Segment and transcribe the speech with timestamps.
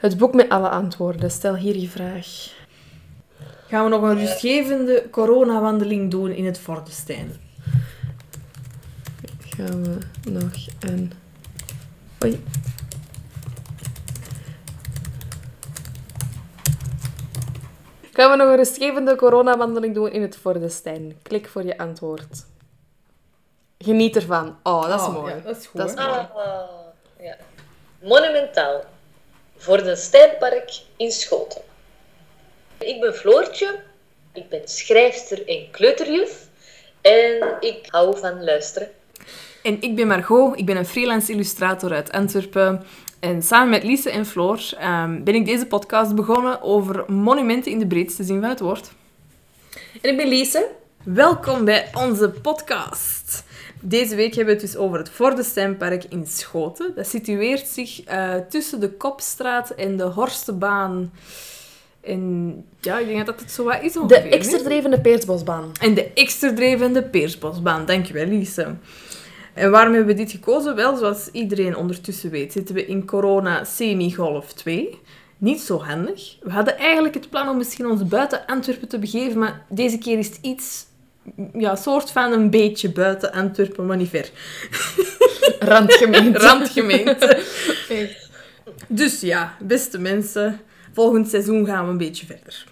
[0.00, 1.30] Het boek met alle antwoorden.
[1.30, 2.26] Stel hier je vraag.
[3.68, 7.32] Gaan we nog een rustgevende coronawandeling doen in het Vordestijn?
[9.40, 9.98] Gaan we
[10.30, 11.12] nog een...
[12.24, 12.42] Oei.
[18.12, 21.18] Gaan we nog een rustgevende coronawandeling doen in het Vordestijn?
[21.22, 22.46] Klik voor je antwoord.
[23.78, 24.56] Geniet ervan.
[24.62, 25.34] Oh, dat is Oh, mooi.
[25.34, 26.08] ja, dat is goed, Dat is mooi.
[26.08, 26.62] Ah,
[27.20, 27.36] ja.
[28.02, 28.84] Monumentaal.
[29.60, 31.60] Voor de Stijnpark in Schoten.
[32.78, 33.80] Ik ben Floortje.
[34.32, 36.48] Ik ben schrijfster en kleuterjuf.
[37.00, 38.88] En ik hou van luisteren.
[39.62, 42.84] En ik ben Margot, ik ben een freelance illustrator uit Antwerpen.
[43.20, 47.78] En samen met Lise en Floor ehm, ben ik deze podcast begonnen over monumenten in
[47.78, 48.90] de breedste zin van het woord.
[50.02, 50.68] En ik ben Lise.
[51.04, 53.44] Welkom bij onze podcast.
[53.80, 56.92] Deze week hebben we het dus over het Vordesteinpark in Schoten.
[56.94, 61.12] Dat situeert zich eh, tussen de Kopstraat en de Horstebaan.
[62.00, 64.22] En ja, ik denk dat dat het zo wat is De ongeveer.
[64.22, 64.28] hè?
[64.28, 65.72] extradrevende Peersbosbaan.
[65.80, 67.86] En de extradrevende Peersbosbaan.
[67.86, 68.74] Dankjewel, Lise.
[69.54, 70.74] En waarom hebben we dit gekozen?
[70.74, 74.98] Wel, zoals iedereen ondertussen weet, zitten we in corona semi-golf 2.
[75.38, 76.36] Niet zo handig.
[76.42, 80.18] We hadden eigenlijk het plan om misschien ons buiten Antwerpen te begeven, maar deze keer
[80.18, 80.86] is het iets,
[81.52, 84.30] ja, soort van een beetje buiten Antwerpen, maar niet ver.
[85.72, 86.38] Randgemeente.
[86.48, 87.42] Randgemeente.
[88.86, 90.60] Dus ja, beste mensen,
[90.92, 92.64] volgend seizoen gaan we een beetje verder.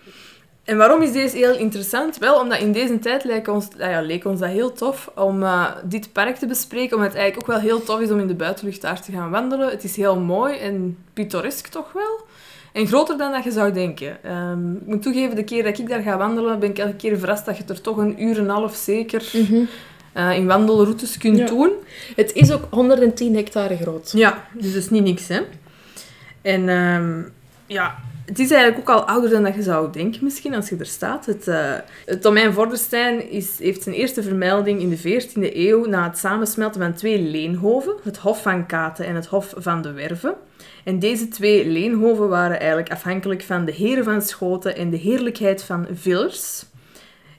[0.69, 2.19] En waarom is deze heel interessant?
[2.19, 5.43] Wel, omdat in deze tijd leek ons, nou ja, leek ons dat heel tof om
[5.43, 6.97] eh, dit park te bespreken.
[6.97, 9.31] Omdat het eigenlijk ook wel heel tof is om in de buitenlucht daar te gaan
[9.31, 9.71] wandelen.
[9.71, 12.27] Het is heel mooi en pittoresk toch wel.
[12.79, 14.25] En groter dan dat je zou denken.
[14.25, 17.19] Ehm, ik moet toegeven, de keer dat ik daar ga wandelen, ben ik elke keer
[17.19, 19.31] verrast dat je er toch een uur en een half zeker
[20.13, 21.47] eh, in wandelroutes kunt Ja.
[21.47, 21.71] doen.
[22.17, 24.13] Het is ook 110 hectare groot.
[24.15, 25.41] Ja, dus dat is niet niks, hè.
[26.43, 27.23] En ehm,
[27.69, 30.77] ja, het is eigenlijk ook al ouder dan dat je zou denken misschien, als je
[30.77, 31.27] er staat.
[31.27, 31.75] Het, eh,
[32.07, 36.81] het domein Vorderstein is, heeft zijn eerste vermelding in de 14e eeuw na het samensmelten
[36.81, 40.35] van twee leenhoven, het Hof van Katen en het Hof van de Werven.
[40.85, 45.63] En deze twee leenhoven waren eigenlijk afhankelijk van de heren van Schoten en de heerlijkheid
[45.63, 46.65] van Villers.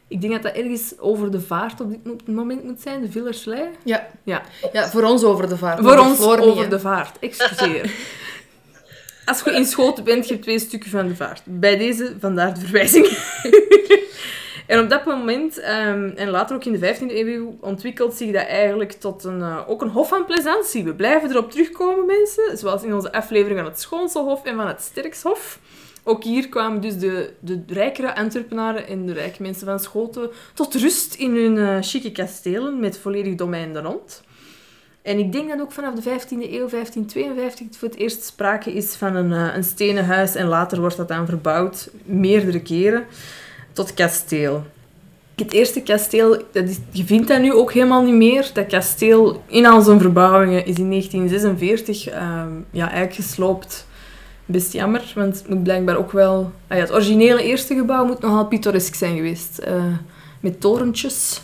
[0.07, 3.11] Ik denk dat dat ergens over de vaart op dit mo- moment moet zijn, de
[3.11, 3.61] Villerslei.
[3.83, 4.07] Ja.
[4.23, 4.41] Ja,
[4.73, 5.79] ja, voor ons over de vaart.
[5.83, 7.19] voor ons over de vaart.
[7.19, 7.91] Excuseer.
[9.29, 11.41] Als je in Schoten bent, je hebt twee stukken van de vaart.
[11.45, 13.05] Bij deze, vandaar de verwijzing.
[14.67, 18.45] en op dat moment, ehm, en later ook in de 15e eeuw, ontwikkelt zich dat
[18.45, 20.83] eigenlijk tot een, eh, ook een hof van plezantie.
[20.83, 22.57] We blijven erop terugkomen, mensen.
[22.57, 25.59] Zoals in onze aflevering van het Schoonselhof en van het Sterkshof.
[26.03, 30.75] Ook hier kwamen dus de, de rijkere Antwerpenaren en de rijke mensen van Schoten tot
[30.75, 34.21] rust in hun eh chique kastelen met volledig domein er rond.
[35.09, 38.73] En ik denk dat ook vanaf de 15e eeuw, 1552, het voor het eerst sprake
[38.73, 40.35] is van een, eh, een stenen huis.
[40.35, 43.05] En later wordt dat dan verbouwd, meerdere keren,
[43.73, 44.63] tot kasteel.
[45.35, 48.49] Het eerste kasteel, dat je vindt dat nu ook helemaal niet meer.
[48.53, 53.87] Dat kasteel in al zijn verbouwingen is in 1946 ehm, ja, eigenlijk gesloopt.
[54.45, 56.51] Best jammer, want het moet blijkbaar ook wel...
[56.67, 59.57] Ah ja, het originele eerste gebouw moet nogal pittoresk zijn geweest.
[59.57, 59.83] eh,
[60.39, 61.41] met torentjes.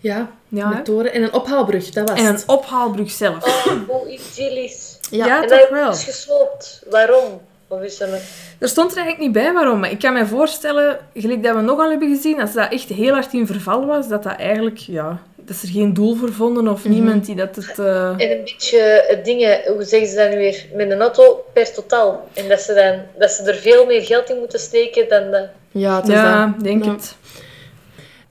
[0.00, 0.74] Ja, Ja, hè?
[0.74, 2.44] met toren en een ophaalbrug, dat was en een het.
[2.46, 3.44] ophaalbrug zelf.
[3.66, 4.98] Oh, hoe idyllisch.
[5.10, 5.26] Ja.
[5.26, 5.90] Ja, en toch dat wel.
[5.90, 6.82] is gesloopt.
[6.90, 7.40] Waarom?
[7.68, 8.20] Of is dat een...
[8.58, 11.60] Er stond er eigenlijk niet bij waarom, maar ik kan me voorstellen, gelijk dat we
[11.60, 15.18] nogal hebben gezien, als dat echt heel hard in verval was, dat dat eigenlijk, ja,
[15.36, 17.78] dat ze er geen doel voor vonden of niemand die dat het...
[17.78, 21.44] eh, En een beetje eh, dingen, hoe zeggen ze dat nu weer, met een auto
[21.52, 22.28] per totaal.
[22.34, 25.46] En dat ze, dan, dat ze er veel meer geld in moeten steken dan dat.
[25.70, 26.64] Ja, het is ja, dat.
[26.64, 26.90] denk Ja.
[26.90, 27.14] het.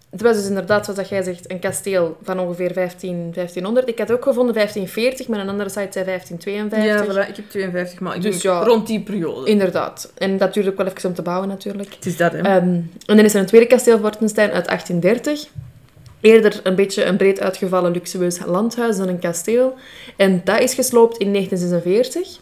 [0.10, 3.90] Het was dus inderdaad, zoals dat jij zegt, een kasteel van ongeveer 15, 1500.
[3.90, 7.16] Ik had ook gevonden 1540, maar een andere site zei 1552.
[7.16, 8.64] Ja, voilà, ik heb 52, maar ik Dus ja.
[8.64, 9.50] rond die periode.
[9.50, 10.12] Inderdaad.
[10.18, 11.94] En dat duurde ook wel even om te bouwen, natuurlijk.
[11.94, 12.38] Het is dat, hè.
[12.38, 15.48] Ehm, en dan is er een tweede kasteel Vortenstein uit 1830.
[16.22, 19.76] Eerder een beetje een breed uitgevallen luxueus landhuis dan een kasteel.
[20.16, 22.40] En dat is gesloopt in 1946.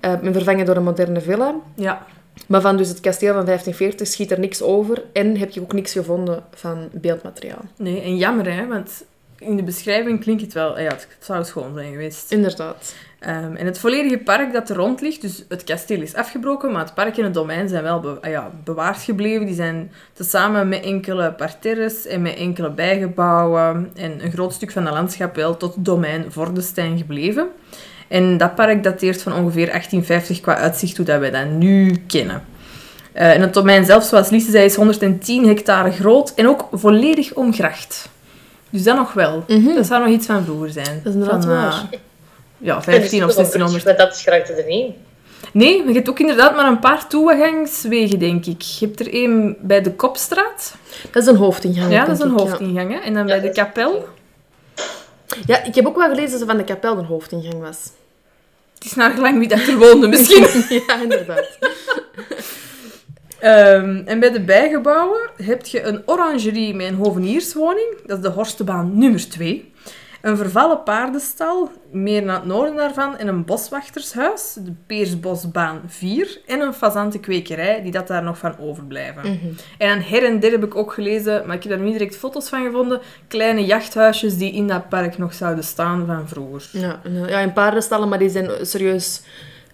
[0.00, 1.54] eh, en vervangen door een moderne villa.
[1.74, 2.06] ja.
[2.46, 5.02] Maar van dus het kasteel van 1540 schiet er niks over.
[5.12, 7.64] En heb je ook niks gevonden van beeldmateriaal.
[7.76, 9.04] Nee, en jammer, hè, want
[9.38, 10.80] in de beschrijving klinkt het wel...
[10.80, 12.32] Ja, het zou schoon zijn geweest.
[12.32, 12.94] Inderdaad.
[13.18, 16.84] Ehm, en het volledige park dat er rond ligt, dus het kasteel is afgebroken, maar
[16.84, 19.46] het park en het domein zijn wel be- ah ja, bewaard gebleven.
[19.46, 24.84] Die zijn tezamen met enkele parterres en met enkele bijgebouwen en een groot stuk van
[24.84, 27.48] het landschap wel tot domein Vordestein gebleven.
[28.08, 32.44] En dat park dateert van ongeveer 1850 qua uitzicht hoe dat wij dat nu kennen.
[33.12, 37.34] Eh, en het domein zelf, zoals Lise zei, is 110 hectare groot en ook volledig
[37.34, 38.08] omgracht.
[38.70, 39.44] Dus dat nog wel.
[39.74, 41.00] Dat zou nog iets van vroeger zijn.
[41.02, 41.88] Dat is inderdaad Van, eh, waar.
[42.58, 43.82] ja, En 15 of dus toch een 1600.
[43.82, 44.92] brugje, Maar dat schraakt er niet.
[45.52, 48.62] Nee, maar je hebt ook inderdaad maar een paar toegangswegen, denk ik.
[48.62, 50.74] Je hebt er één bij de Kopstraat.
[51.10, 51.92] Dat is een hoofdingang.
[51.92, 52.44] Ja, dat is een ik, ja.
[52.44, 52.92] hoofdingang.
[52.92, 52.98] Hè?
[52.98, 54.08] En dan Ja, bij de kapel.
[55.46, 57.78] Ja, ik heb ook wel gelezen dat ze van de kapel een hoofdingang was.
[58.74, 60.42] Het is naar gelang wie dat er woonde, misschien.
[60.86, 61.58] ja, inderdaad.
[63.38, 67.96] Ehm, en bij de bijgebouwen heb je een orangerie met een hovenierswoning.
[68.06, 69.72] Dat is de Horstebaan nummer 2.
[70.20, 73.16] Een vervallen paardenstal, meer naar het noorden daarvan.
[73.16, 76.40] En een boswachtershuis, de Peersbosbaan 4.
[76.46, 79.22] En een fazantenkwekerij, die dat daar nog van overblijven.
[79.22, 79.46] Mhm.
[79.78, 82.16] En aan her en der heb ik ook gelezen, maar ik heb daar niet direct
[82.16, 86.68] foto's van gevonden, kleine jachthuisjes die in dat park nog zouden staan van vroeger.
[86.72, 89.22] Ja, en, ja, in paardenstallen, maar die zijn serieus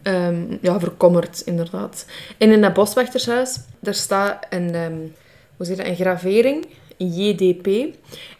[0.02, 2.06] ehm, ja, verkommerd, inderdaad.
[2.38, 4.94] En in dat boswachtershuis, daar staat een, ehm,
[5.56, 6.66] hoe zeg je dat, een gravering,
[6.96, 7.66] JDP.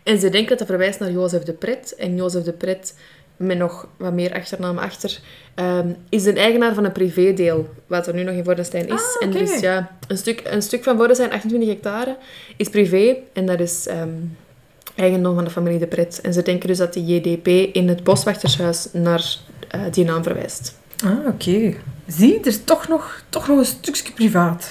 [0.03, 1.95] En ze denken dat dat verwijst naar Jozef de Pret.
[1.99, 2.95] En Jozef de Pret,
[3.37, 5.21] met nog wat meer achternaam achter,
[5.55, 8.93] ehm, is de eigenaar van een privédeel, wat er nu nog in Vordenstein is.
[8.93, 12.17] Ah, En dus ja, een stuk, een stuk van Vordenstein, 28 hectare,
[12.57, 13.17] is privé.
[13.33, 13.87] En dat is...
[13.87, 14.09] ehm,
[14.95, 16.21] eigendom van de familie De Pret.
[16.21, 19.37] En ze denken dus dat de JDP in het boswachtershuis naar
[19.69, 20.79] eh, die naam verwijst.
[21.05, 21.75] Ah, oké.
[22.07, 24.71] Zie, er is toch nog, toch nog een stukje privaat.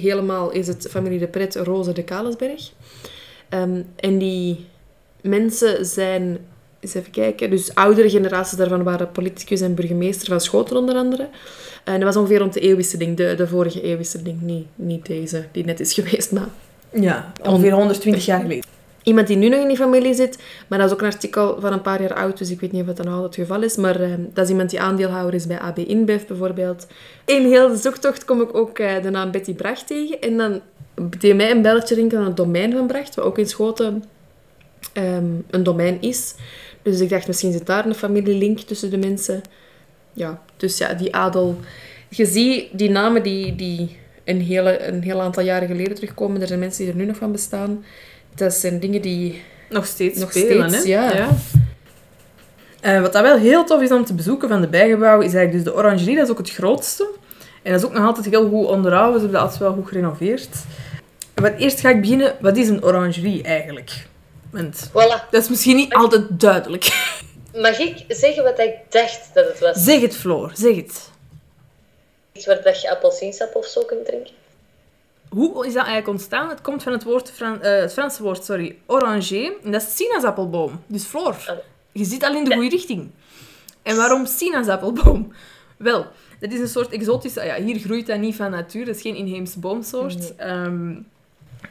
[0.00, 2.72] Helemaal is het familie De Pret Roze de Kalesberg.
[3.48, 4.66] Ehm, en die
[5.20, 6.38] mensen zijn,
[6.80, 11.28] eens even kijken, dus oudere generaties daarvan waren politicus en burgemeester van Schoten onder andere.
[11.84, 15.64] En dat was ongeveer rond de eeuwwisseling, de, de vorige eeuwwisseling, niet, niet deze die
[15.64, 16.48] net is geweest, maar
[16.92, 18.77] Ja, ongeveer 120 jaar geleden.
[19.08, 21.72] Iemand die nu nog in die familie zit, maar dat is ook een artikel van
[21.72, 23.76] een paar jaar oud, dus ik weet niet of dat dan al het geval is.
[23.76, 26.86] Maar eh, dat is iemand die aandeelhouder is bij AB InBev bijvoorbeeld.
[27.24, 30.20] In heel de zoektocht kom ik ook eh, de naam Betty Bracht tegen.
[30.20, 30.60] En dan
[31.18, 34.04] deed mij een belletje rinkelen aan het domein van Bracht, wat ook in Schoten
[34.92, 36.34] ehm, een domein is.
[36.82, 39.42] Dus ik dacht, misschien zit daar een familielink tussen de mensen.
[40.12, 41.56] Ja, dus ja, die adel.
[42.08, 46.40] Je ziet die namen die, die een, hele, een heel aantal jaren geleden terugkomen.
[46.40, 47.84] Er zijn mensen die er nu nog van bestaan.
[48.34, 50.90] Dat zijn dingen die Nog steeds Nog spelen, steeds, hè?
[51.18, 51.28] ja.
[52.80, 55.64] Eh, wat dat wel heel tof is om te bezoeken van de bijgebouwen, is eigenlijk
[55.64, 56.16] dus de orangerie.
[56.16, 57.08] Dat is ook het grootste.
[57.62, 59.14] En dat is ook nog altijd heel goed onderhouden.
[59.20, 60.48] Ze hebben dat altijd wel goed gerenoveerd.
[61.40, 62.36] Maar eerst ga ik beginnen.
[62.40, 64.06] Wat is een orangerie eigenlijk?
[64.50, 65.30] Want Voilà.
[65.30, 66.84] dat is misschien niet altijd duidelijk.
[67.54, 69.84] Mag ik zeggen wat ik dacht dat het was?
[69.84, 70.50] Zeg het, Floor.
[70.54, 71.10] Zeg het.
[72.32, 74.32] Iets waar dat je appelsiensap of zo kunt drinken?
[75.30, 76.48] Hoe is dat eigenlijk ontstaan?
[76.48, 79.52] Het komt van het, woord Fran- eh, het Franse woord, sorry, oranger.
[79.64, 80.80] En dat is sinaasappelboom.
[80.86, 81.56] Dus Floor, Oh.
[81.92, 83.10] je zit al in de goede richting.
[83.82, 85.32] En waarom sinaasappelboom?
[85.76, 86.06] Wel,
[86.40, 87.44] dat is een soort exotische...
[87.44, 90.36] Ja, hier groeit dat niet van natuur, dat is geen inheemse boomsoort.
[90.36, 90.94] Ehm,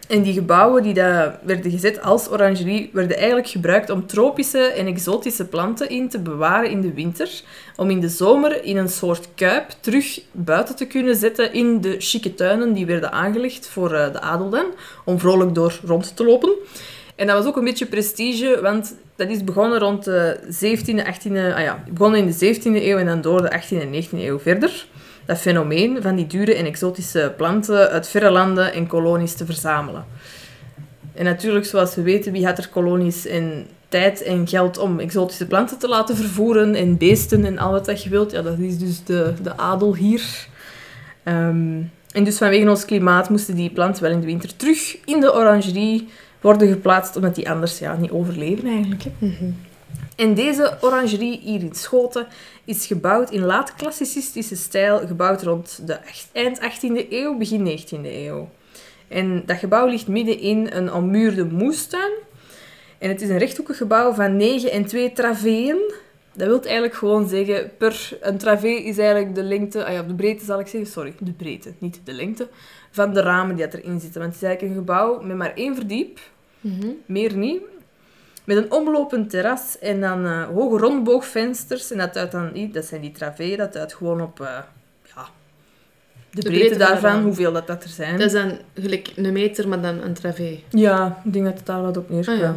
[0.07, 4.87] en die gebouwen die daar werden gezet als orangerie, werden eigenlijk gebruikt om tropische en
[4.87, 7.41] exotische planten in te bewaren in de winter.
[7.75, 11.95] Om in de zomer in een soort kuip terug buiten te kunnen zetten in de
[11.99, 14.65] chique tuinen die werden aangelegd voor eh, de adel dan,
[15.05, 16.51] om vrolijk door rond te lopen.
[17.15, 21.53] En dat was ook een beetje prestige, want dat is begonnen rond de 17e, 18e...
[21.55, 24.39] Ah ja, begonnen in de 17e eeuw en dan door de 18e en 19e eeuw
[24.39, 24.87] verder.
[25.27, 30.05] Dat fenomeen van die dure en exotische planten uit verre landen en kolonies te verzamelen.
[31.13, 35.47] En natuurlijk, zoals we weten, wie had er kolonies en tijd en geld om exotische
[35.47, 38.31] planten te laten vervoeren en beesten en al wat dat je wilt?
[38.31, 40.47] Ja, dat is dus de, de adel hier.
[41.23, 41.81] Ehm,
[42.11, 45.33] en dus vanwege ons klimaat moesten die planten wel in de winter terug in de
[45.33, 46.07] orangerie
[46.41, 49.03] worden geplaatst, omdat die anders ja, niet overleven eigenlijk.
[49.03, 49.11] Hè.
[50.17, 52.27] En deze orangerie hier in Schoten
[52.65, 55.99] is gebouwd in laat-klassicistische stijl, gebouwd rond de
[56.31, 58.49] eind 18e eeuw, begin 19e eeuw.
[59.07, 62.11] En dat gebouw ligt midden in een ommuurde moestuin.
[62.97, 65.93] En het is een rechthoekig gebouw van 9 en 2 traveeën.
[66.33, 70.15] Dat wil eigenlijk gewoon zeggen, per een travee is eigenlijk de lengte, ah ja, de
[70.15, 72.47] breedte zal ik zeggen, sorry, de breedte, niet de lengte,
[72.91, 74.21] van de ramen die dat erin zitten.
[74.21, 76.19] Want het is eigenlijk een gebouw met maar één verdiep,
[77.05, 77.61] meer niet.
[78.47, 81.91] Met een omlopend terras en dan eh, hoge rondboogvensters.
[81.91, 84.47] En dat, uit dan, dat zijn die traveeën, dat uit gewoon op eh,
[85.15, 85.25] ja,
[86.29, 87.23] de, breedte, daarvan, raam.
[87.23, 88.17] hoeveel dat, dat er zijn.
[88.17, 90.63] Dat is dan gelijk een meter, maar dan een travee.
[90.69, 92.37] Ja, ik denk dat het daar wat op neerkomt.
[92.37, 92.55] Ah, ja.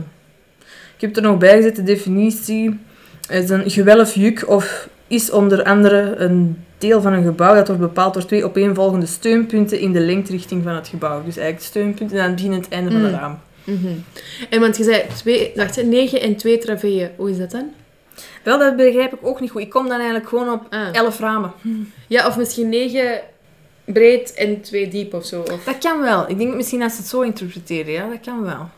[0.94, 2.78] Ik heb er nog bij gezet de definitie.
[3.26, 7.82] Het is een gewelfjuk of is onder andere een deel van een gebouw dat wordt
[7.82, 11.24] bepaald door twee opeenvolgende steunpunten in de lengterichting van het gebouw.
[11.24, 13.20] Dus eigenlijk steunpunten en aan het begin en het einde van het
[13.64, 13.86] Mhm.
[14.50, 17.10] En want je zei twee, wacht, hè, 9 en 2 traveeën.
[17.16, 17.72] Hoe is dat dan?
[18.44, 19.62] Wel, dat begrijp ik ook niet goed.
[19.62, 20.88] Ik kom dan eigenlijk gewoon op Ah.
[20.92, 21.52] 11 ramen.
[22.08, 23.20] Ja, of misschien 9
[23.84, 25.40] breed en 2 diep of zo.
[25.40, 25.64] Of...
[25.64, 26.28] Dat kan wel.
[26.30, 28.68] Ik denk misschien als ze het zo interpreteren, ja, dat kan wel.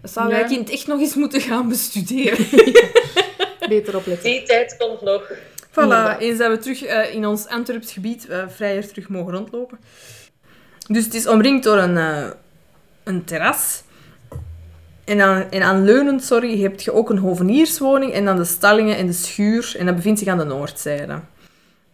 [0.00, 0.34] Dat zou Ja.
[0.34, 2.46] wij kind echt nog eens moeten gaan bestuderen.
[3.68, 4.30] Beter opletten.
[4.30, 5.32] Die tijd komt nog.
[5.70, 9.78] Voilà, eens dat we terug eh, in ons Antwerps gebied eh, vrijer terug mogen rondlopen.
[10.88, 12.30] Dus het is omringd door een, eh,
[13.04, 13.82] een terras.
[15.04, 19.06] En aan, en aanleunend, sorry, heb je ook een hovenierswoning en dan de stallingen en
[19.06, 19.74] de schuur.
[19.78, 21.20] En dat bevindt zich aan de noordzijde.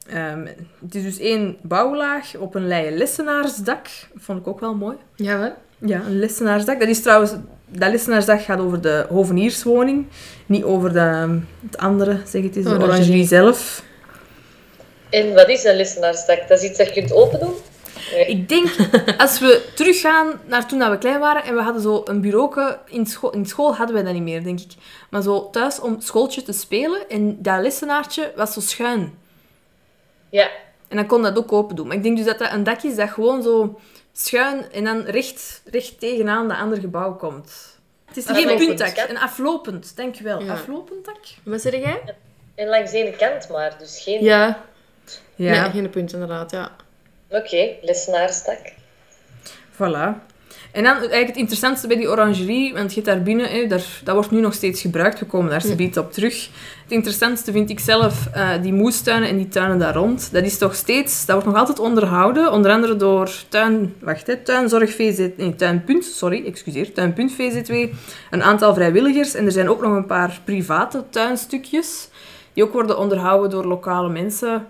[0.08, 0.46] Ehm,
[0.82, 3.86] het is dus één bouwlaag op een leien lessenaarsdak.
[4.16, 4.96] Vond ik ook wel mooi.
[5.14, 5.52] Ja, wel.
[5.78, 6.80] Ja, een lessenaarsdak.
[6.80, 7.34] Dat is trouwens...
[7.68, 10.06] Dat lessenaarsdak gaat over de hovenierswoning.
[10.46, 13.26] Niet over de, het andere, zeg het eens, de Orangerie.
[13.26, 13.82] zelf.
[15.10, 16.48] En wat is een lessenaarsdak?
[16.48, 17.54] Dat is iets dat je kunt open doen?
[18.12, 18.26] Nee.
[18.26, 18.68] Ik denk,
[19.18, 22.74] als we teruggaan naar toen dat we klein waren en we hadden zo een bureau
[22.84, 24.72] in school, in school hadden we dat niet meer, denk ik.
[25.10, 29.18] Maar zo thuis om schooltje te spelen en dat lessenaartje was zo schuin.
[30.28, 30.50] Ja.
[30.88, 31.86] En dan kon dat ook open doen.
[31.86, 33.80] Maar ik denk dus dat dat een dak is dat gewoon zo
[34.12, 37.78] schuin en dan recht, recht tegenaan dat andere gebouw komt.
[38.04, 40.42] Het is geen puntdak, een aflopend, denk je wel.
[40.42, 40.52] Ja.
[40.52, 41.24] Aflopend dak?
[41.42, 42.14] Wat zeg jij?
[42.54, 44.24] En langs de ene kant maar, dus geen...
[44.24, 44.64] Ja.
[45.34, 45.62] Ja.
[45.62, 46.76] Nee, geen punt inderdaad, ja.
[47.28, 48.72] Oké, lessenaarsdak.
[49.72, 50.34] Voilà.
[50.76, 53.84] En dan eigenlijk het interessantste bij die orangerie, want je hebt daar binnen, hè, daar,
[54.04, 56.48] dat wordt nu nog steeds gebruikt, we komen daar zometeen op terug.
[56.82, 60.32] Het interessantste vind ik zelf eh, die moestuinen en die tuinen daar rond.
[60.32, 64.36] Dat is toch steeds, dat wordt nog altijd onderhouden, onder andere door tuin, wacht, hè,
[64.36, 67.72] tuinzorg VZ, nee, tuinpunt, sorry, excuseer, tuinpunt VZW,
[68.30, 72.08] een aantal vrijwilligers en er zijn ook nog een paar private tuinstukjes
[72.52, 74.66] die ook worden onderhouden door lokale mensen.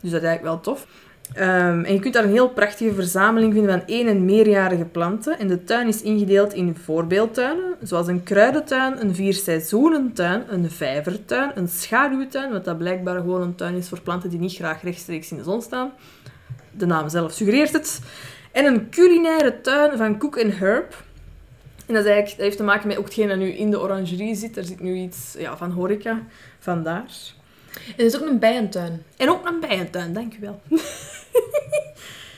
[0.00, 0.86] Dus dat is eigenlijk wel tof.
[1.34, 5.38] Ehm, en je kunt daar een heel prachtige verzameling vinden van één- en meerjarige planten.
[5.38, 11.68] En de tuin is ingedeeld in voorbeeldtuinen, zoals een kruidentuin, een vierseizoenentuin, een vijvertuin, een
[11.68, 15.36] schaduwtuin, wat dat blijkbaar gewoon een tuin is voor planten die niet graag rechtstreeks in
[15.36, 15.92] de zon staan.
[16.70, 18.00] De naam zelf suggereert het.
[18.52, 21.04] En een culinaire tuin van Cook and Herb.
[21.86, 23.80] En dat, is eigenlijk, dat heeft te maken met ook hetgeen dat nu in de
[23.80, 24.56] orangerie zit.
[24.56, 26.22] Er zit nu iets ja, van horeca,
[26.58, 27.04] vandaar.
[27.86, 29.02] En er is ook een bijentuin.
[29.16, 30.60] En ook een bijentuin, dankjewel.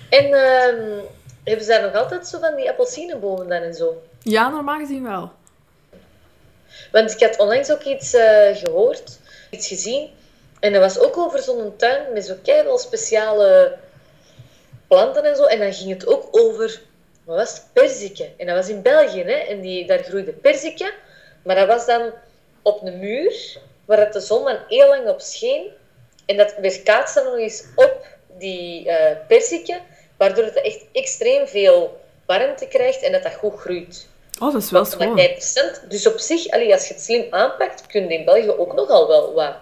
[0.08, 1.00] En ehm,
[1.44, 4.02] hebben ze daar nog altijd zo van die appelsinebomen dan en zo?
[4.22, 5.32] Ja, normaal gezien wel.
[6.92, 9.18] Want ik had onlangs ook iets eh, gehoord,
[9.50, 10.10] iets gezien.
[10.60, 13.76] En dat was ook over zo'n tuin met zo keihard speciale
[14.86, 15.44] planten en zo.
[15.44, 16.80] En dan ging het ook over,
[17.24, 17.66] wat was het?
[17.72, 18.38] Perziken.
[18.38, 19.32] En dat was in België, hè.
[19.32, 20.92] En die, daar groeide perziken.
[21.42, 22.12] Maar dat was dan
[22.62, 25.70] op een muur, waar het de zon dan heel lang op scheen.
[26.26, 28.06] En dat weerkaatste dan nog eens op
[28.38, 28.90] die
[29.28, 29.80] perziken,
[30.16, 34.08] waardoor het echt extreem veel warmte krijgt en dat dat goed groeit.
[34.40, 35.18] Oh, dat is wel schoon.
[35.18, 35.88] is 5%.
[35.88, 39.08] Dus op zich, allee, als je het slim aanpakt, kun je in België ook nogal
[39.08, 39.54] wel wat.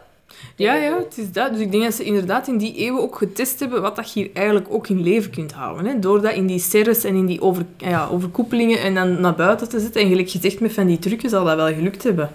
[0.56, 1.52] Ja, ja, het is dat.
[1.52, 4.21] Dus ik denk dat ze inderdaad in die eeuwen ook getest hebben wat dat je
[4.21, 5.87] hier eigenlijk ook in leven kunt houden.
[5.87, 5.99] Hè?
[5.99, 9.68] Door dat in die serres en in die over, ja, overkoepelingen en dan naar buiten
[9.68, 10.00] te zetten.
[10.00, 12.30] En gelijk gezegd, met van die trucken zal dat wel gelukt hebben.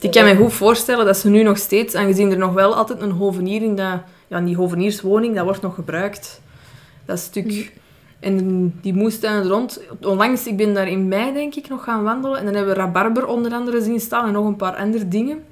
[0.00, 3.00] Ik kan me goed voorstellen dat ze nu nog steeds, aangezien er nog wel altijd
[3.00, 6.40] een hovenier in dat, ja, die hovenierswoning, dat wordt nog gebruikt.
[7.04, 7.72] Dat stuk.
[8.20, 9.80] En die moestuinen rond.
[10.02, 12.38] Onlangs, ik ben daar in mei denk ik nog gaan wandelen.
[12.38, 15.42] En dan hebben we rabarber onder andere zien staan en nog een paar andere dingen.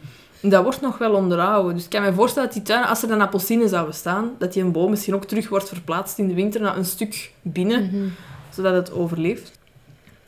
[0.41, 1.75] En dat wordt nog wel onderhouden.
[1.75, 4.53] Dus ik kan me voorstellen dat die tuinen, als er dan appelsine zouden staan, dat
[4.53, 8.13] die een boom misschien ook terug wordt verplaatst in de winter naar een stuk binnen,
[8.51, 9.61] zodat het overleeft.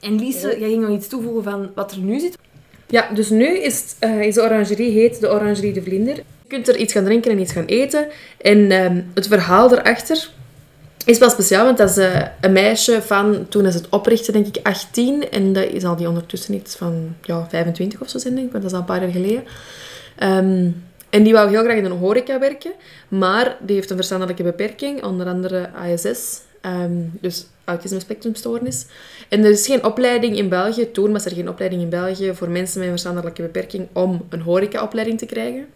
[0.00, 2.38] En Lise, jij ging nog iets toevoegen van wat er nu zit.
[2.86, 6.22] Ja, dus nu is, het, eh, is de orangerie heet de Orangerie de Vlinder.
[6.44, 8.08] Je kunt er iets gaan drinken en iets gaan eten.
[8.40, 10.28] En ehm, het verhaal erachter
[11.04, 14.46] is wel speciaal, want dat is eh, een meisje van, toen is het oprichten, denk
[14.46, 15.30] ik, 18.
[15.30, 18.52] En dat is al die ondertussen iets van ja, 25 of zo zijn, denk ik,
[18.52, 19.44] want dat is al een paar jaar geleden.
[20.16, 20.70] Ehm,
[21.10, 22.72] en die wou heel graag in een horeca werken,
[23.08, 28.86] maar die heeft een verstandelijke beperking, onder andere ASS, ehm, dus autisme spectrumstoornis.
[29.28, 32.50] En er is geen opleiding in België, toen was er geen opleiding in België voor
[32.50, 35.66] mensen met een verstandelijke beperking om een horecaopleiding te krijgen.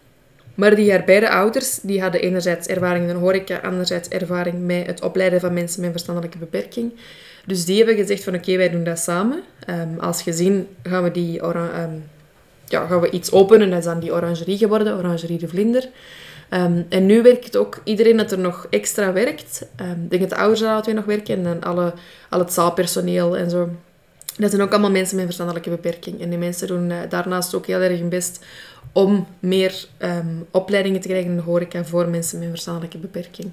[0.58, 4.86] Maar die haar beide ouders die hadden enerzijds ervaring in een horeca, anderzijds ervaring met
[4.86, 6.92] het opleiden van mensen met een verstandelijke beperking.
[7.46, 9.42] Dus die hebben gezegd van oké, wij doen dat samen.
[9.66, 11.90] Ehm, als gezin gaan we, die ehm,
[12.64, 13.70] ja, gaan we iets openen.
[13.70, 15.88] Dat is dan die orangerie geworden, Orangerie de Vlinder.
[16.48, 19.66] Ehm, en nu werkt ook iedereen dat er nog extra werkt.
[19.76, 21.92] Ik denk dat de ouders daar altijd nog werken en dan alle,
[22.28, 23.70] al het zaalpersoneel en zo.
[24.38, 26.20] Dat zijn ook allemaal mensen met een verstandelijke beperking.
[26.20, 28.44] En die mensen doen eh, daarnaast ook heel erg hun best
[28.92, 33.50] om meer ehm, opleidingen te krijgen in de horeca voor mensen met een verstandelijke beperking.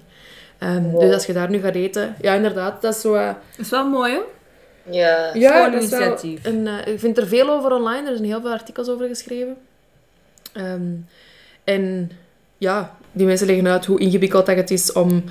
[0.58, 1.02] Ehm, Wow.
[1.02, 3.14] Dus als je daar nu gaat eten, ja inderdaad, dat is zo...
[3.14, 4.20] eh, Dat is wel mooi, hè?
[4.92, 5.32] Ja.
[5.34, 6.46] ja, dat is wel initiatief.
[6.46, 8.08] Een, eh, ik vind er veel over online.
[8.10, 9.56] Er zijn heel veel artikels over geschreven.
[10.54, 10.82] Ehm,
[11.64, 12.12] en
[12.58, 15.24] ja, die mensen leggen uit hoe ingewikkeld dat het is om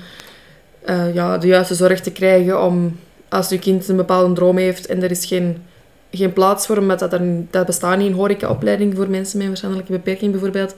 [0.85, 2.61] eh, ja, de juiste zorg te krijgen.
[2.63, 5.63] Om als je kind een bepaalde droom heeft en er is geen,
[6.11, 9.51] geen plaats voor, omdat dat, er, dat bestaat niet in horecaopleiding voor mensen met een
[9.51, 10.75] verstandelijke beperking bijvoorbeeld.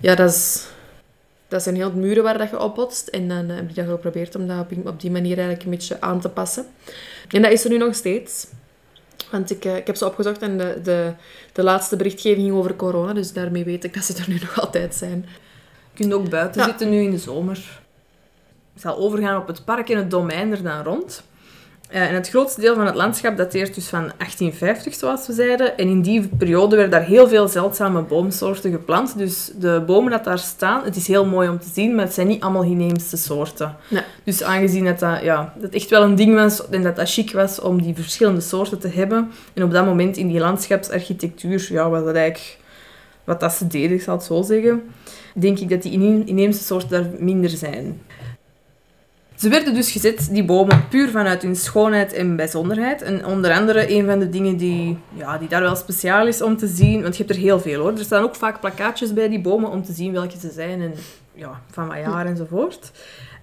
[0.00, 0.66] Ja, dat is,
[1.48, 3.08] dat zijn heel muren waar dat je op botst.
[3.08, 5.70] En dan eh, heb ik dat geprobeerd om dat op, op die manier eigenlijk een
[5.70, 6.66] beetje aan te passen.
[7.28, 8.46] En dat is er nu nog steeds.
[9.30, 11.12] Want ik, eh, ik heb ze opgezocht en de, de,
[11.52, 13.12] de laatste berichtgeving over corona.
[13.12, 15.26] Dus daarmee weet ik dat ze er nu nog altijd zijn.
[15.92, 16.66] Je kunt ook buiten Ja.
[16.66, 17.80] zitten nu in de zomer.
[18.74, 21.22] Ik zal overgaan op het park en het domein er dan rond.
[21.88, 25.78] Eh, en het grootste deel van het landschap dateert dus van 1850, zoals we zeiden.
[25.78, 29.18] En in die periode werden daar heel veel zeldzame boomsoorten geplant.
[29.18, 32.14] Dus de bomen dat daar staan, het is heel mooi om te zien, maar het
[32.14, 33.76] zijn niet allemaal inheemse soorten.
[33.88, 34.02] Nee.
[34.24, 37.32] Dus aangezien dat, dat, ja, dat echt wel een ding was en dat dat chic
[37.32, 39.30] was om die verschillende soorten te hebben.
[39.54, 42.56] En op dat moment in die landschapsarchitectuur ja, was dat eigenlijk
[43.24, 44.82] wat dat ze deden, ik zal het zo zeggen.
[45.34, 48.00] Denk ik dat die inhe- inheemse soorten daar minder zijn.
[49.38, 53.02] Ze werden dus gezet, die bomen, puur vanuit hun schoonheid en bijzonderheid.
[53.02, 56.56] En onder andere een van de dingen die, ja, die daar wel speciaal is om
[56.56, 57.92] te zien, want je hebt er heel veel hoor.
[57.92, 60.94] Er staan ook vaak plakkaatjes bij die bomen om te zien welke ze zijn en
[61.34, 62.90] ja, van wat jaar enzovoort.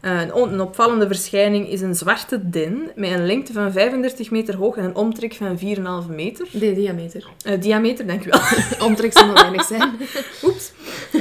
[0.06, 4.78] Eh, Een, opvallende verschijning is een zwarte den met een lengte van 35 meter hoog
[4.78, 6.48] en een omtrek van 4,5 meter.
[6.52, 7.28] De diameter.
[7.46, 8.42] Eh, diameter, denk ik wel.
[8.88, 9.92] Omtrek zal nog weinig zijn.
[10.44, 10.72] Oeps.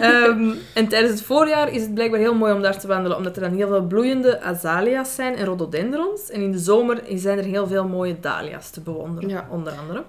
[0.00, 3.36] Ehm, en tijdens het voorjaar is het blijkbaar heel mooi om daar te wandelen, omdat
[3.36, 6.30] er dan heel veel bloeiende azalea's zijn en rhododendrons.
[6.30, 9.48] En in de zomer zijn er heel veel mooie dahlia's te bewonderen, Ja.
[9.50, 10.04] onder andere.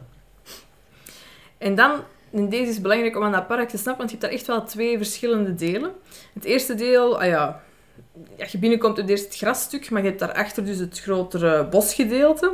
[1.58, 1.92] En dan,
[2.32, 4.48] en deze is belangrijk om aan dat park te snappen, want je hebt daar echt
[4.48, 5.92] wel twee verschillende delen.
[6.34, 7.64] Het eerste deel, ah ja,
[8.40, 12.46] als je binnenkomt, heb eerst het grasstuk, maar je hebt daarachter dus het grotere bosgedeelte.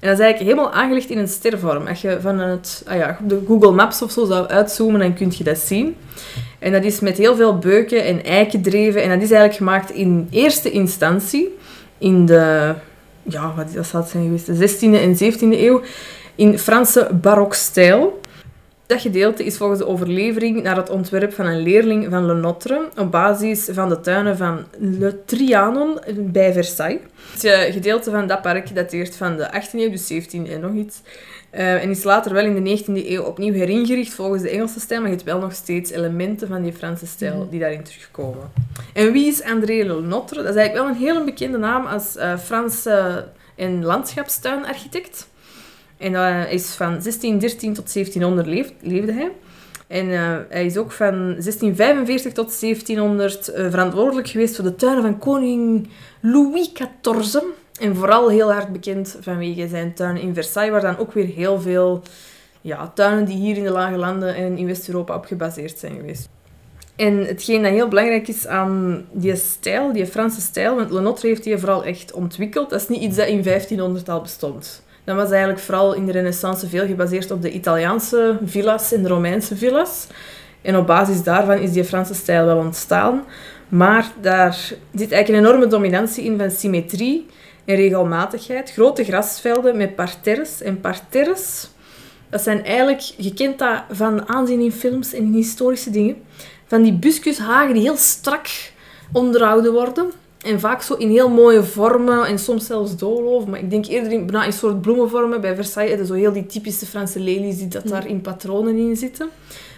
[0.00, 1.86] En dat is eigenlijk helemaal aangelegd in een stervorm.
[1.86, 5.32] Als je van het, ah ja, de Google Maps of zo zou uitzoomen, dan kun
[5.36, 5.96] je dat zien.
[6.58, 9.02] En dat is met heel veel beuken en eikendreven.
[9.02, 11.56] En dat is eigenlijk gemaakt in eerste instantie
[11.98, 12.74] in de,
[13.22, 15.82] ja, wat dat zou het zijn geweest, de 16e en 17e eeuw,
[16.34, 18.19] in Franse barokstijl.
[18.90, 22.88] Dat gedeelte is volgens de overlevering naar het ontwerp van een leerling van Le Notre
[22.96, 27.00] op basis van de tuinen van Le Trianon bij Versailles.
[27.32, 30.72] Het eh, gedeelte van dat park dateert van de 18e eeuw, dus 17e en nog
[30.72, 31.00] iets.
[31.50, 35.00] Eh, en is later wel in de 19e eeuw opnieuw heringericht volgens de Engelse stijl,
[35.00, 38.50] maar je hebt wel nog steeds elementen van die Franse stijl die daarin terugkomen.
[38.92, 40.42] En wie is André Le Notre?
[40.42, 45.29] Dat is eigenlijk wel een hele bekende naam als eh, Franse en landschapstuinarchitect.
[46.00, 49.32] En eh, hij is van 1613 tot 1700 leef- leefde hij.
[49.86, 55.02] En eh, hij is ook van 1645 tot 1700 eh, verantwoordelijk geweest voor de tuinen
[55.02, 55.88] van koning
[56.20, 57.42] Louis XIV.
[57.80, 61.60] En vooral heel hard bekend vanwege zijn tuinen in Versailles, waar dan ook weer heel
[61.60, 62.02] veel
[62.60, 66.28] ja, tuinen die hier in de Lage Landen en in West-Europa op gebaseerd zijn geweest.
[66.96, 71.28] En hetgeen dat heel belangrijk is aan die stijl, die Franse stijl, want Le Notre
[71.28, 72.70] heeft die vooral echt ontwikkeld.
[72.70, 74.82] Dat is niet iets dat in 1500 al bestond.
[75.04, 79.08] Dat was eigenlijk vooral in de renaissance veel gebaseerd op de Italiaanse villa's en de
[79.08, 80.06] Romeinse villa's.
[80.62, 83.24] En op basis daarvan is die Franse stijl wel ontstaan.
[83.68, 84.52] Maar daar
[84.94, 87.26] zit eigenlijk een enorme dominantie in van symmetrie
[87.64, 88.72] en regelmatigheid.
[88.72, 90.62] Grote grasvelden met parterres.
[90.62, 91.70] En parterres,
[92.30, 93.00] dat zijn eigenlijk...
[93.00, 96.16] Je kent dat van aanzien in films en historische dingen.
[96.66, 98.48] Van die buskushagen die heel strak
[99.12, 100.10] onderhouden worden.
[100.44, 103.50] En vaak zo in heel mooie vormen en soms zelfs doolhoven.
[103.50, 105.40] Maar ik denk eerder in, bijna in soort bloemenvormen.
[105.40, 108.96] Bij Versailles je zo heel die typische Franse lelies die dat daar in patronen in
[108.96, 109.28] zitten.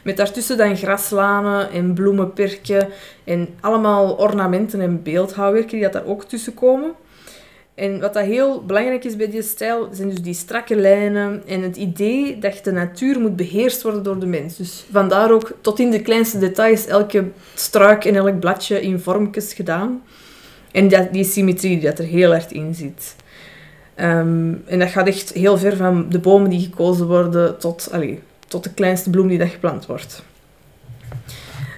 [0.04, 2.88] Met daartussen dan graslanen en bloemenperken
[3.24, 6.92] en allemaal ornamenten en beeldhouwwerken die dat daar ook tussen komen.
[7.74, 11.62] En wat dat heel belangrijk is bij die stijl, zijn dus die strakke lijnen en
[11.62, 14.56] het idee dat de natuur moet beheerst worden door de mens.
[14.56, 19.54] Dus vandaar ook tot in de kleinste details elke struik en elk bladje in vormpjes
[19.54, 20.02] gedaan.
[20.72, 23.14] En dat, die symmetrie die dat er heel hard in zit.
[23.94, 28.20] Ehm, en dat gaat echt heel ver van de bomen die gekozen worden tot, allee,
[28.48, 30.22] tot de kleinste bloem die dat geplant wordt.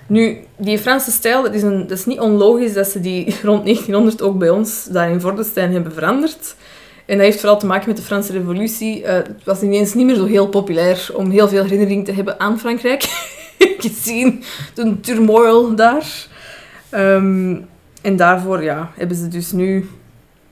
[0.07, 3.64] Nu, die Franse stijl, dat is, een, dat is niet onlogisch dat ze die rond
[3.64, 6.54] 1900 ook bij ons daar in Vordestein hebben veranderd.
[7.07, 9.04] En dat heeft vooral te maken met de Franse revolutie.
[9.04, 12.40] Eh, het was ineens niet meer zo heel populair om heel veel herinnering te hebben
[12.40, 13.02] aan Frankrijk.
[13.78, 14.42] Gezien
[14.74, 16.26] de turmoil daar.
[16.90, 17.57] Ehm,
[18.04, 19.88] en daarvoor ja, hebben ze dus nu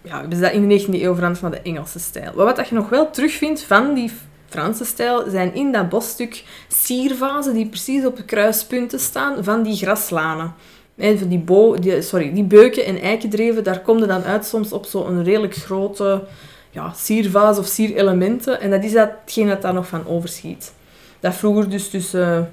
[0.02, 2.32] ja, hebben ze dat in de 19e eeuw veranderd van de Engelse stijl.
[2.36, 4.10] Maar wat je nog wel terugvindt van die
[4.48, 9.76] Franse stijl, zijn in dat bosstuk siervazen die precies op de kruispunten staan van die
[9.76, 10.54] graslanen.
[10.96, 14.46] En van die, bo die, sorry, die beuken en eikendreven, daar komt er dan uit
[14.46, 16.24] soms op zo'n redelijk grote
[16.70, 18.60] ja, siervaas of sierelementen.
[18.60, 20.72] En dat is datgene dat daar nog van overschiet.
[21.20, 22.52] Dat vroeger dus tussen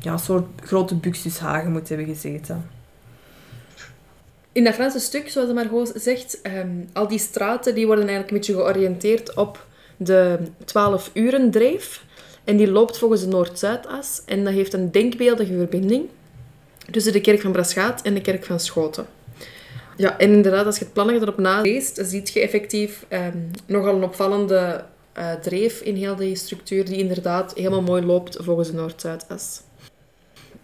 [0.00, 2.79] ja, een soort grote buxushagen moet hebben gezeten.
[4.52, 8.36] In dat Franse stuk, zoals Margot zegt, ehm, al die straten die worden eigenlijk een
[8.36, 12.04] beetje georiënteerd op de 12 uren dreef.
[12.44, 14.22] En die loopt volgens de Noord-Zuidas.
[14.26, 16.08] En dat heeft een denkbeeldige verbinding.
[16.90, 19.06] tussen de kerk van Braschaat en de kerk van Schoten.
[19.96, 24.02] Ja, en inderdaad, als je het plannen erop naleest, zie je effectief ehm, nogal een
[24.02, 24.84] opvallende
[25.18, 29.60] uh, dreef in heel die structuur, die inderdaad helemaal mooi loopt volgens de Noord-Zuidas.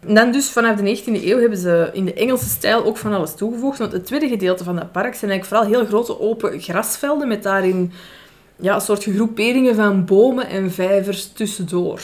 [0.06, 3.34] Dan dus vanaf de 19e eeuw hebben ze in de Engelse stijl ook van alles
[3.34, 3.78] toegevoegd.
[3.78, 7.42] Want het tweede gedeelte van dat park zijn eigenlijk vooral heel grote open grasvelden met
[7.42, 7.92] daarin
[8.56, 12.00] ja, een soort groeperingen van bomen en vijvers tussendoor.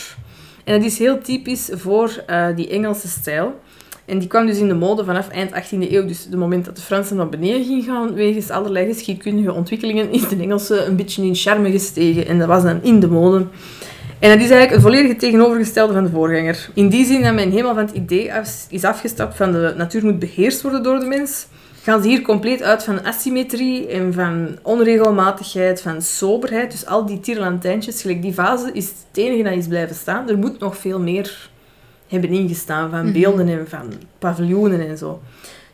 [0.64, 3.60] En dat is heel typisch voor uh, die Engelse stijl.
[4.04, 6.06] En die kwam dus in de mode vanaf eind 18e eeuw.
[6.06, 10.28] Dus het moment dat de Fransen naar beneden gingen gaan, wegens allerlei geschiedkundige ontwikkelingen, is
[10.28, 12.26] de Engelse een beetje in charme gestegen.
[12.26, 13.46] En dat was dan in de mode.
[14.22, 16.68] En dat is eigenlijk het volledige tegenovergestelde van de voorganger.
[16.74, 18.30] In die zin dat men helemaal van het idee
[18.68, 21.46] is afgestapt van de natuur moet beheerst worden door de mens,
[21.82, 26.70] gaan ze hier compleet uit van asymmetrie en van onregelmatigheid, van soberheid.
[26.70, 30.28] Dus al die tierlantijntjes, gelijk die fase, is het enige dat is blijven staan.
[30.28, 31.50] Er moet nog veel meer
[32.08, 33.12] hebben ingestaan van mhm.
[33.12, 35.20] beelden en van paviljoenen en zo.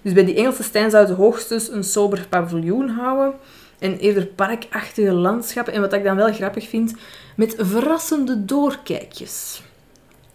[0.02, 3.34] Dus bij die Engelse stijn zouden ze hoogstens een sober paviljoen houden
[3.78, 5.72] en eerder parkachtige landschappen.
[5.72, 6.94] En wat ik dan wel grappig vind,
[7.36, 9.62] met verrassende doorkijkjes.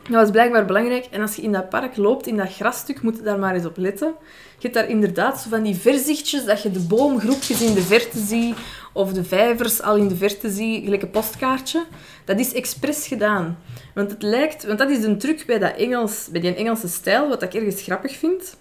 [0.04, 1.08] Dat was blijkbaar belangrijk.
[1.12, 3.66] En als je in dat park loopt, in dat grasstuk, moet je daar maar eens
[3.66, 4.14] op letten.
[4.58, 8.20] Je hebt daar inderdaad zo van die verzichtjes, dat je de boomgroepjes in de verte
[8.20, 8.56] ziet,
[8.94, 11.86] of de vijvers al in de verte ziet, gelijk een postkaartje.
[12.26, 13.58] Dat is expres gedaan.
[13.94, 17.30] Want het lijkt, want dat is een truc bij, dat Engels, bij die Engelse stijl,
[17.30, 18.56] wat ik ergens grappig vind.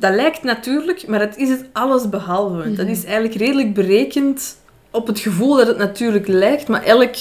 [0.00, 2.74] Dat lijkt natuurlijk, maar het is het alles behalve.
[2.74, 4.56] Dat is eigenlijk redelijk berekend
[4.90, 7.14] op het gevoel dat het natuurlijk lijkt, maar elk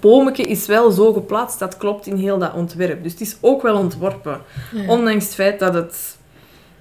[0.00, 3.02] bometje is wel zo geplaatst dat klopt in heel dat ontwerp.
[3.02, 4.40] Dus het is ook wel ontworpen.
[4.86, 6.16] Ondanks het feit dat het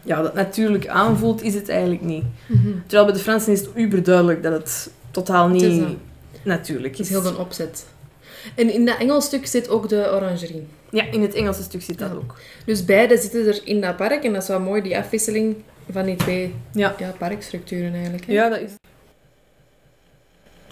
[0.04, 2.24] ja, dat natuurlijk aanvoelt, is het eigenlijk niet.
[2.48, 2.68] Mhm.
[2.86, 5.84] Terwijl bij de Fransen is het uberduidelijk dat het totaal niet
[6.44, 7.10] natuurlijk is.
[7.10, 7.86] Het is heel een opzet.
[8.56, 10.68] En in dat Engels stuk zit ook de orangerie.
[10.90, 12.36] Ja, in het Engelse stuk zit dat ook.
[12.66, 15.56] Dus beide zitten er in dat park en dat is wel mooi, die afwisseling
[15.92, 16.96] van die twee ja.
[16.98, 18.26] Ja, parkstructuren eigenlijk.
[18.26, 18.34] Hè?
[18.34, 18.72] Ja, dat is...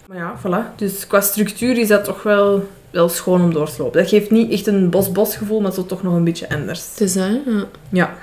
[0.08, 0.76] Maar ja, voilà.
[0.76, 4.00] Dus qua structuur is dat toch wel, wel schoon om door te lopen.
[4.00, 6.90] Dat geeft niet echt een bos-bos gevoel, maar zo toch nog een beetje anders.
[6.90, 7.40] Het is hè?
[7.46, 7.66] Ja.
[7.88, 8.16] ja.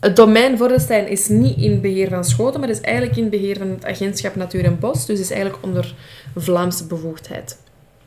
[0.00, 3.68] Het domein Vordestein is niet in beheer van Schoten, maar is eigenlijk in beheer van
[3.68, 5.06] het agentschap Natuur en Bos.
[5.06, 5.94] Dus is eigenlijk onder
[6.36, 7.58] Vlaamse bevoegdheid.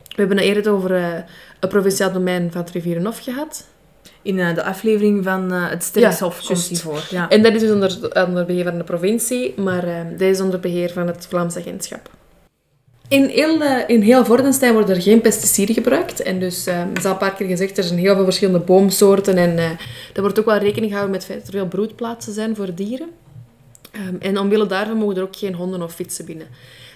[0.08, 1.06] We hebben het eerder over uh,
[1.60, 3.66] het provinciaal domein van het Rivierenhof gehad.
[4.22, 7.06] In uh, de aflevering van uh, het Sterkshof ja, komt die voor.
[7.10, 7.28] Ja.
[7.28, 10.92] En dat is dus onder, onder beheer van de provincie, maar dat is onder beheer
[10.92, 12.10] van het Vlaamse agentschap.
[13.14, 16.22] In heel, in heel Vordenstein worden er geen pesticiden gebruikt.
[16.22, 19.36] En dus, is al een paar keer gezegd, er zijn heel veel verschillende boomsoorten.
[19.36, 19.70] En uh,
[20.14, 22.74] er wordt ook wel rekening gehouden met het feit dat er veel broedplaatsen zijn voor
[22.74, 23.08] dieren.
[23.96, 26.46] Um, en omwille daarvan mogen er ook geen honden of fietsen binnen.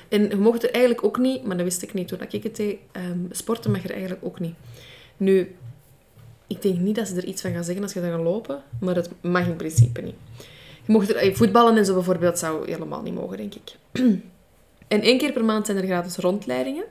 [0.09, 2.57] En je mocht er eigenlijk ook niet, maar dat wist ik niet toen ik het
[2.57, 4.55] deed, um, sporten mag er eigenlijk ook niet.
[5.17, 5.55] Nu,
[6.47, 8.63] ik denk niet dat ze er iets van gaan zeggen als je daar gaat lopen,
[8.81, 10.15] maar dat mag in principe niet.
[10.87, 13.77] Je mocht er, eh, voetballen en zo bijvoorbeeld zou helemaal niet mogen, denk ik.
[14.89, 16.85] En één keer per maand zijn er gratis rondleidingen.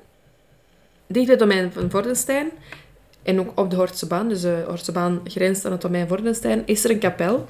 [1.08, 2.50] Dicht het domein van Vordenstein
[3.24, 6.90] en ook op de Hortsebaan, dus de Hortsebaan grenst aan het domein Vordenstein, is er
[6.90, 7.46] een kapel.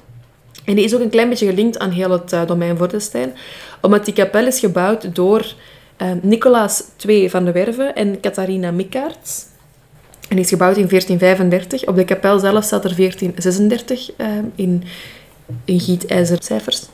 [0.64, 3.34] En die is ook een klein beetje gelinkt aan heel het uh, domein Vordenstein,
[3.80, 5.54] omdat die kapel is gebouwd door
[6.02, 9.46] uh, Nicolaas II van de Werve en Catharina Mikaerts.
[10.28, 11.86] En is gebouwd in 1435.
[11.86, 14.84] Op de kapel zelf staat er 1436 uh, in,
[15.64, 16.86] in gietijzercijfers.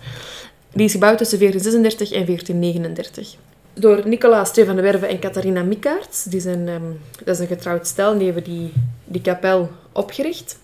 [0.75, 3.37] Die is gebouwd tussen 1436 en 1439.
[3.75, 6.25] Door Nicolaas II van de Werve en Catharina Mikaerts.
[6.25, 8.15] Die zijn, um, dat is een getrouwd stel.
[8.15, 8.73] Die hebben die,
[9.05, 10.59] die kapel opgericht.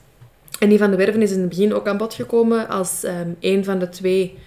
[0.58, 3.36] En die van de Werven is in het begin ook aan bod gekomen als um,
[3.40, 4.38] een van de twee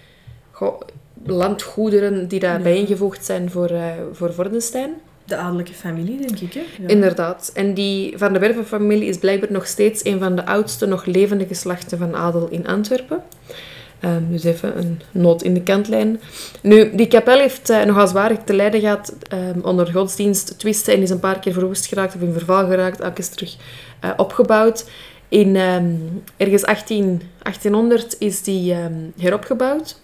[1.26, 2.62] landgoederen die daar ja.
[2.62, 4.94] bijeengevoegd zijn voor, uh, voor Vordenstein.
[5.24, 6.52] De adellijke familie, denk ik.
[6.52, 6.60] Hè?
[6.80, 6.88] Ja.
[6.88, 7.50] Inderdaad.
[7.54, 11.46] En die van de Werven-familie is blijkbaar nog steeds een van de oudste nog levende
[11.46, 13.22] geslachten van adel in Antwerpen.
[14.04, 16.20] Um, dus even een noot in de kantlijn.
[16.60, 21.02] Nu, die kapel heeft uh, nogal zwaar te lijden gehad um, onder godsdienst, twisten en
[21.02, 23.00] is een paar keer verwoest geraakt of in verval geraakt.
[23.00, 23.56] Elke is terug
[24.04, 24.90] uh, opgebouwd.
[25.28, 28.74] In um, ergens 18, 1800 is die
[29.16, 30.00] heropgebouwd.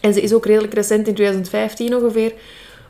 [0.00, 2.32] En ze is ook redelijk recent, in 2015 ongeveer,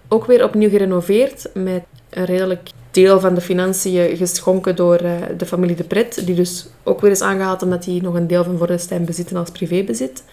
[0.08, 5.46] ook weer opnieuw gerenoveerd met een redelijk deel van de financiën geschonken door uh, de
[5.46, 8.58] familie De Pret, die dus ook weer is aangehaald omdat die nog een deel van
[8.58, 10.24] Vordenstein bezitten als privébezit.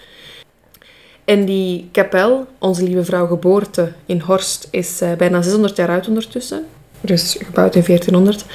[1.25, 6.07] En die kapel, Onze Lieve Vrouw Geboorte in Horst, is uh, bijna 600 jaar oud
[6.07, 6.65] ondertussen.
[7.01, 8.45] Dus gebouwd in 1400.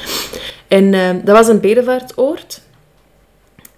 [0.68, 2.60] En uh, dat was een bedevaartoord.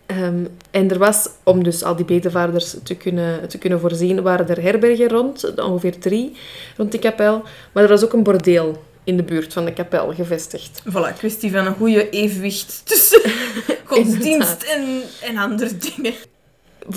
[0.07, 4.49] Um, en er was, om dus al die bedevaarders te kunnen, te kunnen voorzien, waren
[4.49, 6.37] er herbergen rond, ongeveer drie,
[6.77, 7.43] rond die kapel.
[7.73, 10.83] Maar er was ook een bordeel in de buurt van de kapel gevestigd.
[10.90, 13.21] Voilà, kwestie van een goede evenwicht tussen
[13.85, 16.12] godsdienst en, en andere dingen.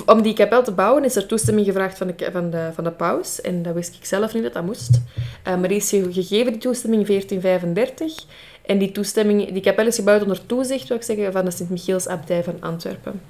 [0.05, 2.91] Om die kapel te bouwen is er toestemming gevraagd van de, van de, van de
[2.91, 3.41] paus.
[3.41, 5.01] En dat wist ik zelf niet dat dat moest.
[5.47, 8.25] Uh, maar die is gegeven, die toestemming, in 1435.
[8.65, 12.43] En die toestemming, die kapel is gebouwd onder toezicht, wil ik zeggen, van de Sint-Michielsabdij
[12.43, 13.21] van Antwerpen.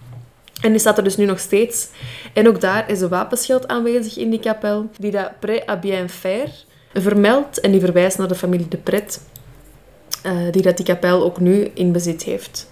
[0.61, 1.87] En die staat er dus nu nog steeds.
[2.33, 6.09] En ook daar is een wapenschild aanwezig in die kapel, die dat pré à bien
[6.09, 6.51] faire
[6.93, 7.59] vermeldt.
[7.59, 9.21] En die verwijst naar de familie de Pret,
[10.25, 12.69] uh, die dat die kapel ook nu in bezit heeft.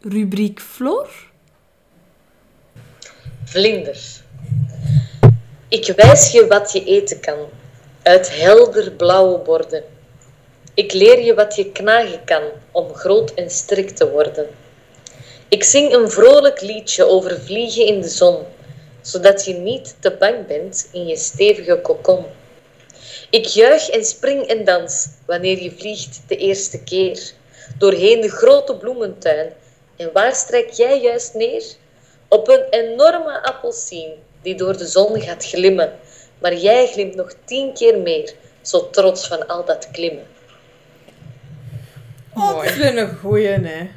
[0.00, 1.08] Rubriek Floor?
[3.44, 4.24] Vlinder.
[5.68, 7.38] Ik wijs je wat je eten kan,
[8.02, 9.82] uit helder blauwe borden.
[10.74, 14.46] Ik leer je wat je knagen kan, om groot en sterk te worden.
[15.48, 18.36] Ik zing een vrolijk liedje over vliegen in de zon,
[19.06, 22.24] zodat je niet te bang bent in je stevige kokon.
[23.30, 27.32] Ik juich en spring en dans wanneer je vliegt de eerste keer,
[27.78, 29.52] doorheen de grote bloementuin.
[29.96, 31.64] En waar strijk jij juist neer?
[32.28, 35.98] Op een enorme appelsien die door de zon gaat glimmen,
[36.38, 40.26] maar jij glimt nog tien keer meer, zo trots van al dat klimmen.
[42.34, 43.88] Oh, dat is een goeie, hè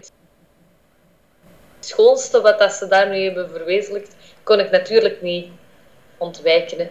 [1.89, 4.15] schoonste wat dat ze daarmee hebben verwezenlijkt,
[4.49, 5.47] kon ik natuurlijk niet
[6.17, 6.89] ontwijken.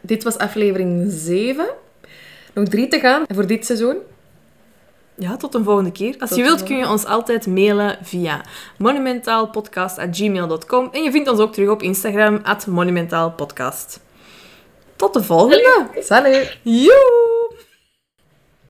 [0.00, 1.66] Dit was aflevering 7.
[2.54, 3.96] Nog drie te gaan voor dit seizoen.
[5.14, 6.14] Ja, tot een volgende keer.
[6.18, 8.44] Als je wilt kun je ons altijd mailen via
[8.78, 14.00] monumentaalpodcast.gmail.com en je vindt ons ook terug op Instagram, at monumentaalpodcast.
[14.96, 15.86] Tot de volgende!
[16.00, 16.58] Salut!
[16.62, 17.31] Joe!